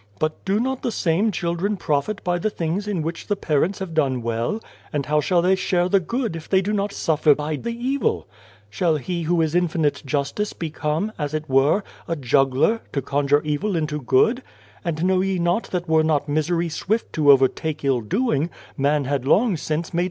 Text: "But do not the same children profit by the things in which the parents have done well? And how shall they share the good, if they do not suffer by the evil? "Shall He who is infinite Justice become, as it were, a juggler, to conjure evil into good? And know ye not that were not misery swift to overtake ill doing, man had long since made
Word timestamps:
"But 0.19 0.43
do 0.45 0.59
not 0.59 0.81
the 0.81 0.91
same 0.91 1.31
children 1.31 1.77
profit 1.77 2.23
by 2.23 2.39
the 2.39 2.49
things 2.49 2.87
in 2.87 3.03
which 3.03 3.27
the 3.27 3.35
parents 3.35 3.77
have 3.77 3.93
done 3.93 4.23
well? 4.23 4.59
And 4.91 5.05
how 5.05 5.21
shall 5.21 5.43
they 5.43 5.53
share 5.53 5.87
the 5.89 5.99
good, 5.99 6.35
if 6.35 6.49
they 6.49 6.59
do 6.63 6.73
not 6.73 6.91
suffer 6.91 7.35
by 7.35 7.55
the 7.55 7.69
evil? 7.69 8.25
"Shall 8.71 8.95
He 8.97 9.21
who 9.29 9.39
is 9.41 9.53
infinite 9.53 10.01
Justice 10.03 10.53
become, 10.53 11.11
as 11.19 11.35
it 11.35 11.47
were, 11.47 11.83
a 12.07 12.15
juggler, 12.15 12.81
to 12.93 13.03
conjure 13.03 13.43
evil 13.43 13.75
into 13.75 14.01
good? 14.01 14.41
And 14.83 15.03
know 15.05 15.21
ye 15.21 15.37
not 15.37 15.65
that 15.65 15.87
were 15.87 16.03
not 16.03 16.27
misery 16.27 16.69
swift 16.69 17.13
to 17.13 17.29
overtake 17.31 17.85
ill 17.85 18.01
doing, 18.01 18.49
man 18.75 19.03
had 19.05 19.27
long 19.27 19.55
since 19.55 19.93
made 19.93 19.99